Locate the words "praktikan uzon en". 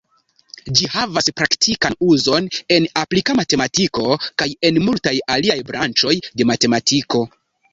1.41-2.87